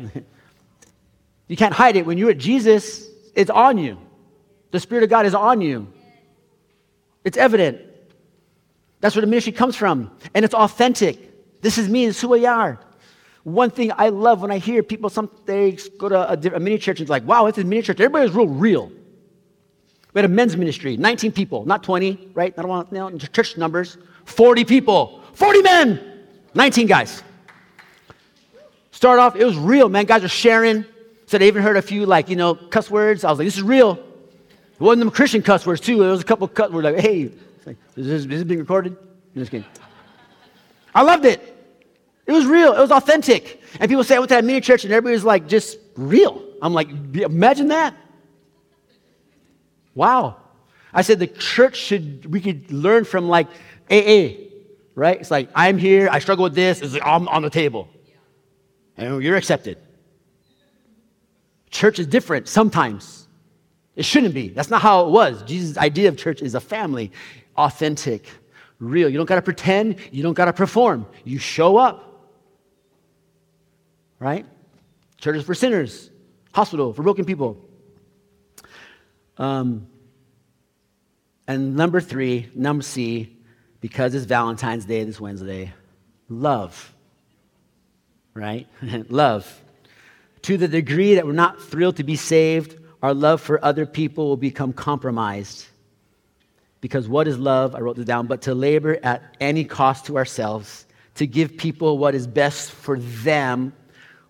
[1.48, 2.06] you can't hide it.
[2.06, 3.98] When you're at Jesus, it's on you.
[4.72, 5.92] The Spirit of God is on you.
[7.24, 7.82] It's evident.
[9.02, 10.12] That's where the ministry comes from.
[10.36, 11.62] And it's authentic.
[11.62, 12.80] This is me, this is who we are.
[13.44, 16.78] One thing I love when I hear people, some they go to a, a mini
[16.78, 18.00] church and it's like, wow, it's a mini church.
[18.00, 18.92] Everybody's real real.
[20.16, 22.54] We had a men's ministry, 19 people, not 20, right?
[22.58, 23.98] I don't want you know, church numbers.
[24.24, 27.22] 40 people, 40 men, 19 guys.
[28.92, 30.06] Start off, it was real, man.
[30.06, 30.86] Guys are sharing.
[31.26, 33.26] Said I even heard a few like, you know, cuss words.
[33.26, 33.92] I was like, this is real.
[33.92, 36.00] It wasn't them Christian cuss words too.
[36.00, 38.96] There was a couple cuss words like, hey, is, this, is this being recorded?
[38.96, 39.68] I'm just kidding.
[40.94, 41.42] I loved it.
[42.26, 42.72] It was real.
[42.72, 43.62] It was authentic.
[43.82, 46.42] And people say, I went to that mini church and everybody was like, just real.
[46.62, 47.98] I'm like, imagine that.
[49.96, 50.38] Wow.
[50.94, 53.48] I said the church should, we could learn from like
[53.90, 54.46] AA,
[54.94, 55.20] right?
[55.20, 57.88] It's like, I'm here, I struggle with this, it's like, I'm on the table.
[58.98, 59.78] And you're accepted.
[61.70, 63.28] Church is different sometimes.
[63.96, 64.50] It shouldn't be.
[64.50, 65.42] That's not how it was.
[65.44, 67.12] Jesus' idea of church is a family,
[67.58, 68.28] authentic,
[68.80, 69.10] real.
[69.10, 71.06] You don't got to pretend, you don't got to perform.
[71.24, 72.32] You show up.
[74.20, 74.46] Right?
[75.18, 76.10] Church is for sinners,
[76.54, 77.66] hospital for broken people.
[79.38, 79.88] Um,
[81.48, 83.38] and number three, number C,
[83.82, 85.74] because it's Valentine's Day this Wednesday,
[86.30, 86.94] love.
[88.34, 88.68] Right?
[89.10, 89.62] love.
[90.44, 94.28] To the degree that we're not thrilled to be saved, our love for other people
[94.28, 95.66] will become compromised.
[96.82, 97.76] Because what is love?
[97.76, 101.98] I wrote this down, but to labor at any cost to ourselves, to give people
[101.98, 103.74] what is best for them,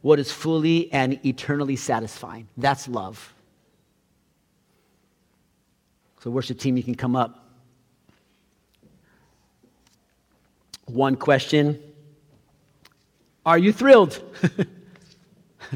[0.01, 2.47] what is fully and eternally satisfying.
[2.57, 3.34] That's love.
[6.25, 7.51] So, worship team, you can come up.
[10.87, 11.79] One question
[13.45, 14.19] Are you thrilled?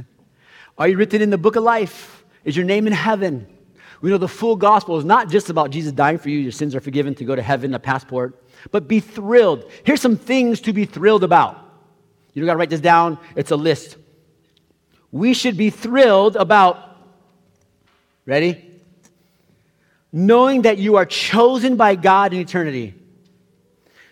[0.80, 2.26] Are you written in the book of life?
[2.46, 3.46] Is your name in heaven?
[4.02, 6.74] We know the full gospel is not just about Jesus dying for you, your sins
[6.74, 9.70] are forgiven to go to heaven, a passport, but be thrilled.
[9.84, 11.64] Here's some things to be thrilled about.
[12.34, 13.98] You don't got to write this down, it's a list.
[15.12, 16.98] We should be thrilled about,
[18.26, 18.69] ready?
[20.12, 22.96] Knowing that you are chosen by God in eternity.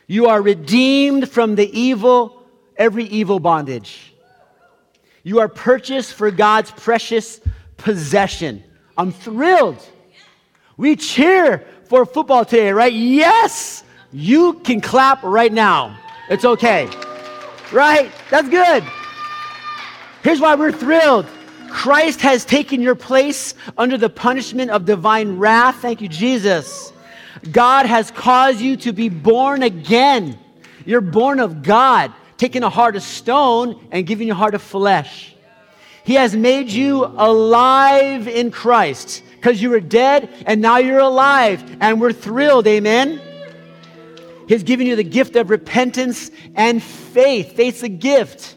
[0.06, 2.44] You are redeemed from the evil,
[2.78, 4.14] every evil bondage.
[5.24, 7.42] You are purchased for God's precious
[7.76, 8.64] possession.
[8.98, 9.86] I'm thrilled.
[10.78, 12.94] We cheer for football today, right?
[12.94, 13.84] Yes!
[14.14, 16.00] You can clap right now.
[16.30, 16.90] It's okay.
[17.74, 18.12] Right?
[18.30, 18.84] That's good.
[20.24, 21.28] Here's why we're thrilled
[21.78, 25.76] Christ has taken your place under the punishment of divine wrath.
[25.76, 26.92] Thank you, Jesus.
[27.52, 30.40] God has caused you to be born again.
[30.88, 34.64] You're born of God, taking a heart of stone and giving you a heart of
[34.64, 35.36] flesh.
[36.04, 41.64] He has made you alive in Christ because you were dead and now you're alive
[41.80, 42.66] and we're thrilled.
[42.66, 43.22] Amen.
[44.48, 47.56] He's given you the gift of repentance and faith.
[47.56, 48.56] Faith's a gift.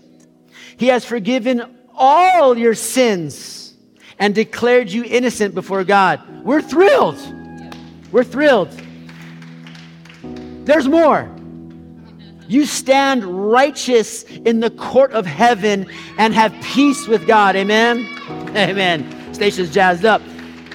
[0.79, 3.75] He has forgiven all your sins
[4.19, 6.21] and declared you innocent before God.
[6.43, 7.19] We're thrilled.
[8.11, 8.71] We're thrilled.
[10.65, 11.31] There's more.
[12.49, 15.89] You stand righteous in the court of heaven
[16.19, 17.55] and have peace with God.
[17.55, 18.09] Amen.
[18.57, 19.35] Amen.
[19.35, 20.23] Station's jazzed up.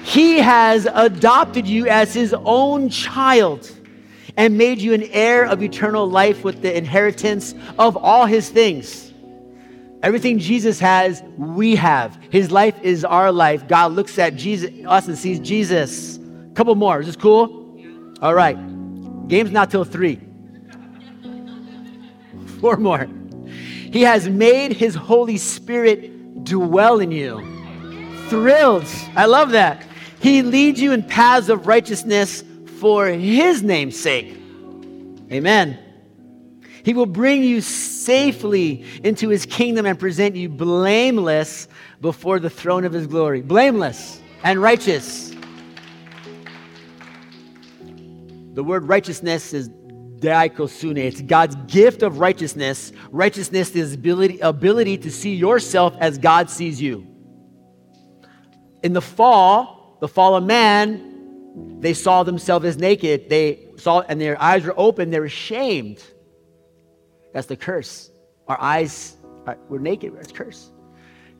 [0.02, 3.70] He has adopted you as his own child
[4.36, 9.05] and made you an heir of eternal life with the inheritance of all his things.
[10.02, 12.18] Everything Jesus has, we have.
[12.30, 13.66] His life is our life.
[13.66, 16.18] God looks at Jesus, us and sees Jesus.
[16.18, 17.00] A couple more.
[17.00, 17.80] Is this cool?
[18.20, 18.56] All right.
[19.28, 20.20] Game's not till three.
[22.60, 23.08] Four more.
[23.46, 27.40] He has made his Holy Spirit dwell in you.
[28.28, 28.86] Thrilled.
[29.14, 29.86] I love that.
[30.20, 32.44] He leads you in paths of righteousness
[32.80, 34.36] for his name's sake.
[35.32, 35.78] Amen.
[36.86, 41.66] He will bring you safely into his kingdom and present you blameless
[42.00, 43.42] before the throne of his glory.
[43.42, 45.34] Blameless and righteous.
[48.54, 50.98] The word righteousness is dikaiosune.
[50.98, 52.92] It's God's gift of righteousness.
[53.10, 57.04] Righteousness is ability, ability to see yourself as God sees you.
[58.84, 63.28] In the fall, the fall of man, they saw themselves as naked.
[63.28, 65.10] They saw, and their eyes were open.
[65.10, 66.00] They were shamed.
[67.36, 68.10] That's the curse.
[68.48, 70.16] Our eyes, are, we're naked.
[70.16, 70.70] That's curse.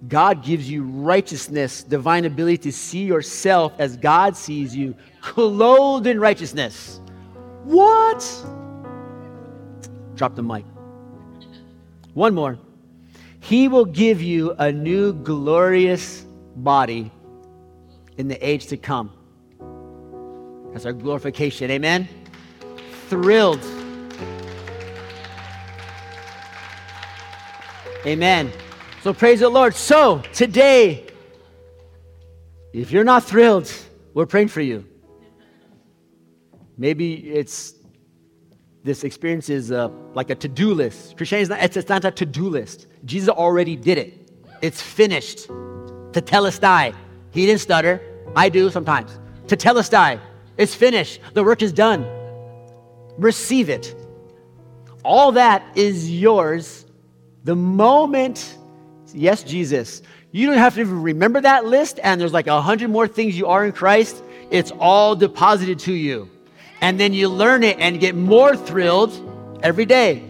[0.09, 6.21] God gives you righteousness, divine ability to see yourself as God sees you, clothed in
[6.21, 7.01] righteousness.
[7.65, 8.21] What?
[10.17, 10.67] Drop the mic.
[12.13, 12.59] One more.
[13.41, 16.27] He will give you a new glorious
[16.57, 17.11] body
[18.19, 19.13] in the age to come.
[20.75, 21.71] That's our glorification.
[21.71, 22.07] Amen?
[23.09, 23.63] Thrilled
[28.07, 28.53] Amen.
[29.03, 29.75] So praise the Lord.
[29.75, 31.07] So today,
[32.73, 33.73] if you're not thrilled,
[34.15, 34.87] we're praying for you.
[36.79, 37.75] Maybe it's
[38.85, 41.17] this experience is uh, like a to-do list.
[41.17, 42.87] Christianity is not, it's, it's not a to-do list.
[43.05, 44.31] Jesus already did it.
[44.63, 45.49] It's finished.
[45.49, 46.95] Tetelestai.
[47.33, 48.01] He didn't stutter.
[48.37, 49.19] I do sometimes.
[49.49, 50.21] Tetelestai.
[50.57, 51.21] It's finished.
[51.35, 52.07] The work is done.
[53.19, 53.97] Receive it.
[55.03, 56.86] All that is yours
[57.47, 58.59] the moment,
[59.15, 62.91] yes, Jesus, you don't have to even remember that list, and there's like a hundred
[62.91, 64.21] more things you are in Christ.
[64.51, 66.29] It's all deposited to you.
[66.81, 70.25] And then you learn it and get more thrilled every day.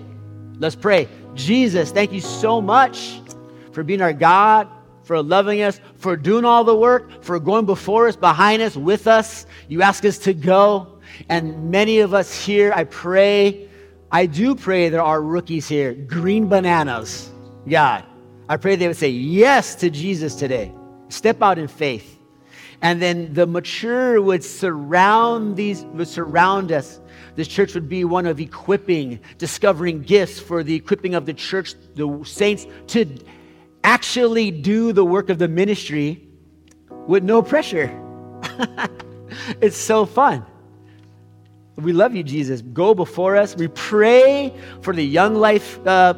[0.59, 1.09] Let's pray.
[1.35, 3.19] Jesus, thank you so much
[3.73, 4.69] for being our God,
[5.05, 9.07] for loving us, for doing all the work, for going before us, behind us, with
[9.07, 9.47] us.
[9.69, 10.99] You ask us to go.
[11.31, 13.71] And many of us here, I pray,
[14.11, 17.31] I do pray there are rookies here, green bananas.
[17.69, 18.05] God,
[18.49, 20.73] I pray they would say yes to Jesus today.
[21.09, 22.19] Step out in faith.
[22.83, 27.01] And then the mature would surround these, would surround us.
[27.35, 31.75] This church would be one of equipping, discovering gifts for the equipping of the church,
[31.95, 33.07] the saints to
[33.83, 36.29] actually do the work of the ministry
[37.07, 37.91] with no pressure.
[39.61, 40.45] it's so fun.
[41.77, 42.63] We love you, Jesus.
[42.63, 43.55] Go before us.
[43.55, 46.15] We pray for the Young Life uh,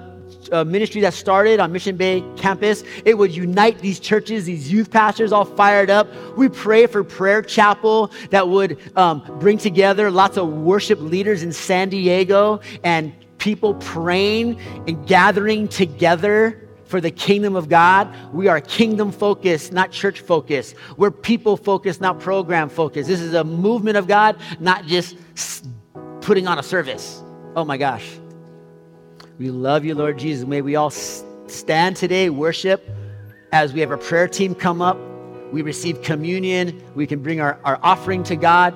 [0.52, 2.84] uh, ministry that started on Mission Bay campus.
[3.04, 6.08] It would unite these churches, these youth pastors all fired up.
[6.36, 11.52] We pray for Prayer Chapel that would um, bring together lots of worship leaders in
[11.52, 18.12] San Diego and people praying and gathering together for the kingdom of God.
[18.32, 20.74] We are kingdom focused, not church focused.
[20.96, 23.08] We're people focused, not program focused.
[23.08, 25.16] This is a movement of God, not just
[26.22, 27.22] putting on a service.
[27.54, 28.18] Oh my gosh.
[29.38, 30.46] We love you, Lord Jesus.
[30.46, 32.88] May we all stand today, worship
[33.52, 34.98] as we have our prayer team come up.
[35.52, 36.82] We receive communion.
[36.94, 38.74] We can bring our, our offering to God.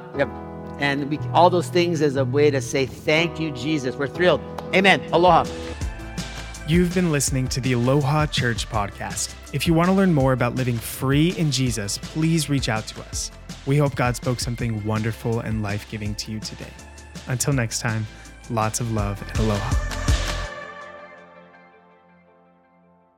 [0.79, 3.95] And we, all those things as a way to say, Thank you, Jesus.
[3.97, 4.41] We're thrilled.
[4.75, 5.03] Amen.
[5.13, 5.45] Aloha.
[6.69, 9.35] You've been listening to the Aloha Church podcast.
[9.53, 13.03] If you want to learn more about living free in Jesus, please reach out to
[13.03, 13.33] us.
[13.67, 16.73] We hope God spoke something wonderful and life giving to you today.
[17.27, 18.07] Until next time,
[18.49, 20.12] lots of love and aloha.